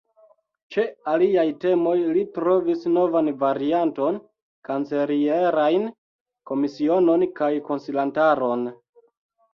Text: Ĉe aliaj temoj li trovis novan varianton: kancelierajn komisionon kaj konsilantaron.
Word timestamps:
Ĉe 0.75 0.83
aliaj 1.11 1.43
temoj 1.65 1.93
li 2.15 2.23
trovis 2.37 2.87
novan 2.95 3.29
varianton: 3.43 4.17
kancelierajn 4.69 5.87
komisionon 6.53 7.31
kaj 7.43 7.55
konsilantaron. 7.71 8.69